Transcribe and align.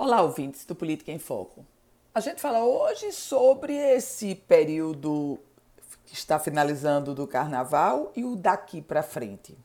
Olá, 0.00 0.22
ouvintes 0.22 0.64
do 0.64 0.76
Política 0.76 1.10
em 1.10 1.18
Foco. 1.18 1.66
A 2.14 2.20
gente 2.20 2.40
fala 2.40 2.64
hoje 2.64 3.10
sobre 3.10 3.74
esse 3.74 4.32
período 4.32 5.40
que 6.06 6.14
está 6.14 6.38
finalizando 6.38 7.16
do 7.16 7.26
carnaval 7.26 8.12
e 8.14 8.24
o 8.24 8.36
daqui 8.36 8.80
para 8.80 9.02
frente. 9.02 9.58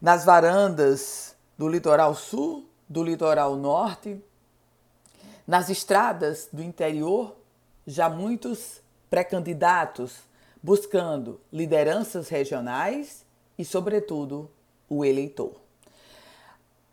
Nas 0.00 0.24
varandas 0.24 1.34
do 1.58 1.66
litoral 1.66 2.14
sul, 2.14 2.64
do 2.88 3.02
litoral 3.02 3.56
norte, 3.56 4.22
nas 5.44 5.68
estradas 5.68 6.48
do 6.52 6.62
interior, 6.62 7.34
já 7.84 8.08
muitos 8.08 8.80
pré-candidatos 9.10 10.20
buscando 10.62 11.40
lideranças 11.52 12.28
regionais 12.28 13.26
e, 13.58 13.64
sobretudo, 13.64 14.48
o 14.88 15.04
eleitor. 15.04 15.59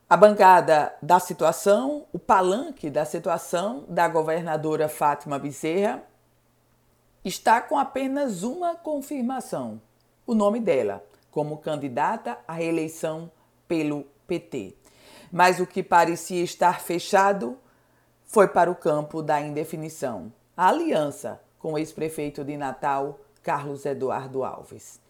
A 0.10 0.16
bancada 0.16 0.96
da 1.02 1.20
situação, 1.20 2.06
o 2.14 2.18
palanque 2.18 2.90
da 2.90 3.04
situação 3.04 3.84
da 3.90 4.08
governadora 4.08 4.88
Fátima 4.88 5.38
Bezerra 5.38 6.02
está 7.26 7.60
com 7.60 7.78
apenas 7.78 8.42
uma 8.42 8.74
confirmação: 8.74 9.82
o 10.26 10.34
nome 10.34 10.62
dela 10.62 11.04
como 11.30 11.58
candidata 11.58 12.38
à 12.48 12.54
reeleição 12.54 13.30
pelo 13.68 14.06
PT. 14.26 14.78
Mas 15.30 15.60
o 15.60 15.68
que 15.68 15.84
parecia 15.84 16.42
estar 16.42 16.80
fechado 16.80 17.58
foi 18.24 18.48
para 18.48 18.72
o 18.72 18.76
campo 18.76 19.22
da 19.22 19.42
indefinição 19.42 20.32
a 20.56 20.70
aliança 20.70 21.42
com 21.60 21.74
o 21.74 21.78
ex-prefeito 21.78 22.46
de 22.46 22.56
Natal, 22.56 23.20
Carlos 23.44 23.86
Eduardo 23.86 24.46
Alves. 24.46 25.02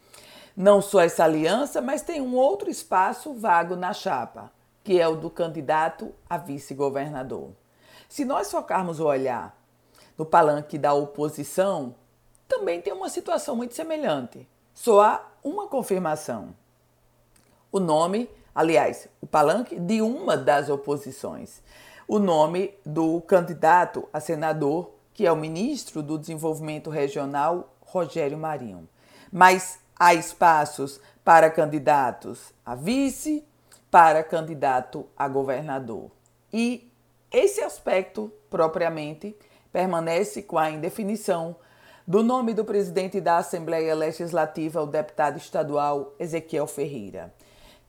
Não 0.55 0.81
só 0.81 1.01
essa 1.01 1.23
aliança, 1.23 1.83
mas 1.83 2.01
tem 2.01 2.19
um 2.19 2.35
outro 2.35 2.67
espaço 2.67 3.31
vago 3.35 3.75
na 3.75 3.93
chapa 3.93 4.56
que 4.87 5.01
é 5.01 5.05
o 5.05 5.17
do 5.17 5.29
candidato 5.29 6.15
a 6.29 6.37
vice-governador. 6.37 7.49
Se 8.07 8.23
nós 8.23 8.49
focarmos 8.49 9.01
o 9.01 9.05
olhar 9.05 9.53
no 10.17 10.25
palanque 10.25 10.77
da 10.77 10.93
oposição, 10.93 11.93
também 12.47 12.81
tem 12.81 12.93
uma 12.93 13.09
situação 13.09 13.53
muito 13.53 13.75
semelhante. 13.75 14.47
Só 14.73 15.01
há 15.01 15.27
uma 15.43 15.67
confirmação. 15.67 16.55
O 17.69 17.81
nome, 17.81 18.29
aliás, 18.55 19.09
o 19.19 19.27
palanque 19.27 19.77
de 19.77 20.01
uma 20.01 20.37
das 20.37 20.69
oposições. 20.69 21.61
O 22.07 22.17
nome 22.17 22.73
do 22.85 23.19
candidato 23.19 24.07
a 24.13 24.21
senador, 24.21 24.91
que 25.13 25.27
é 25.27 25.31
o 25.33 25.35
ministro 25.35 26.01
do 26.01 26.17
Desenvolvimento 26.17 26.89
Regional, 26.89 27.75
Rogério 27.81 28.37
Marinho. 28.37 28.87
Mas 29.29 29.79
há 29.99 30.13
espaços 30.13 31.01
para 31.25 31.51
candidatos 31.51 32.53
a 32.65 32.73
vice, 32.73 33.45
para 33.89 34.23
candidato 34.23 35.07
a 35.17 35.27
governador. 35.27 36.11
E 36.51 36.91
esse 37.31 37.61
aspecto, 37.61 38.31
propriamente, 38.49 39.35
permanece 39.71 40.41
com 40.41 40.57
a 40.57 40.69
indefinição 40.69 41.55
do 42.07 42.23
nome 42.23 42.53
do 42.53 42.63
presidente 42.63 43.19
da 43.19 43.37
Assembleia 43.37 43.93
Legislativa, 43.93 44.81
o 44.81 44.87
deputado 44.87 45.37
estadual 45.37 46.15
Ezequiel 46.17 46.65
Ferreira, 46.65 47.33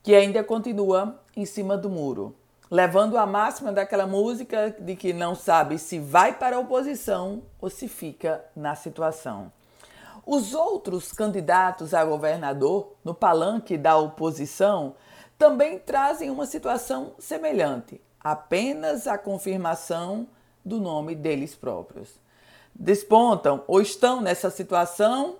que 0.03 0.13
ainda 0.13 0.43
continua 0.43 1.21
em 1.35 1.45
cima 1.45 1.77
do 1.77 1.89
muro, 1.89 2.35
levando 2.69 3.17
a 3.17 3.25
máxima 3.25 3.71
daquela 3.71 4.05
música 4.05 4.75
de 4.77 4.95
que 4.95 5.13
não 5.13 5.33
sabe 5.33 5.79
se 5.79 5.99
vai 5.99 6.37
para 6.37 6.57
a 6.57 6.59
oposição 6.59 7.43
ou 7.61 7.69
se 7.69 7.87
fica 7.87 8.43
na 8.55 8.75
situação. 8.75 9.51
Os 10.25 10.53
outros 10.53 11.11
candidatos 11.11 11.93
a 11.93 12.03
governador 12.03 12.93
no 13.03 13.15
palanque 13.15 13.77
da 13.77 13.97
oposição 13.97 14.95
também 15.39 15.79
trazem 15.79 16.29
uma 16.29 16.45
situação 16.45 17.13
semelhante, 17.17 17.99
apenas 18.19 19.07
a 19.07 19.17
confirmação 19.17 20.27
do 20.65 20.81
nome 20.81 21.15
deles 21.15 21.55
próprios. 21.55 22.09
Despontam 22.75 23.63
ou 23.65 23.81
estão 23.81 24.19
nessa 24.19 24.49
situação 24.49 25.37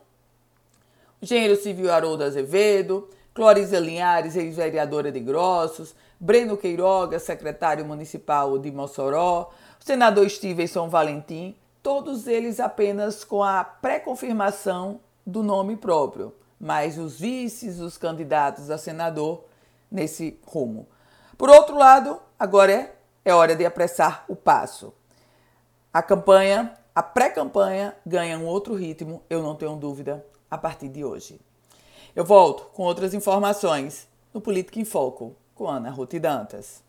o 1.22 1.25
engenheiro 1.25 1.58
civil 1.58 1.92
Haroldo 1.92 2.23
Azevedo, 2.23 3.10
Clorisa 3.33 3.77
Linhares, 3.77 4.37
ex-vereadora 4.37 5.11
de 5.11 5.20
Grossos, 5.20 5.93
Breno 6.17 6.55
Queiroga, 6.55 7.20
secretário 7.20 7.86
municipal 7.86 8.58
de 8.58 8.71
Mossoró, 8.71 9.52
o 9.81 9.83
senador 9.83 10.30
Stevenson 10.30 10.87
Valentim, 10.87 11.58
todos 11.83 12.26
eles 12.26 12.61
apenas 12.61 13.26
com 13.26 13.43
a 13.43 13.66
pré-confirmação 13.66 15.02
do 15.26 15.43
nome 15.43 15.76
próprio, 15.76 16.33
mas 16.58 16.98
os 16.98 17.20
vices, 17.20 17.80
os 17.80 17.98
candidatos 17.98 18.70
a 18.70 18.77
senador, 18.77 19.43
nesse 19.92 20.39
rumo. 20.45 20.88
Por 21.38 21.50
outro 21.50 21.77
lado, 21.77 22.20
agora 22.38 22.72
é, 22.72 22.95
é 23.26 23.33
hora 23.33 23.55
de 23.55 23.66
apressar 23.66 24.26
o 24.27 24.36
passo. 24.36 24.94
A 25.94 26.02
campanha, 26.02 26.73
a 26.94 27.02
pré-campanha 27.02 27.95
ganha 28.05 28.38
um 28.38 28.45
outro 28.45 28.76
ritmo, 28.76 29.23
eu 29.30 29.42
não 29.42 29.55
tenho 29.55 29.76
dúvida, 29.76 30.26
a 30.49 30.58
partir 30.58 30.89
de 30.89 31.04
hoje. 31.04 31.39
Eu 32.16 32.26
volto 32.26 32.66
com 32.73 32.83
outras 32.83 33.14
informações 33.14 34.08
no 34.33 34.42
Política 34.42 34.80
em 34.80 34.86
Foco 34.86 35.36
com 35.55 35.67
Ana 35.67 35.89
Ruth 35.89 36.16
Dantas. 36.16 36.83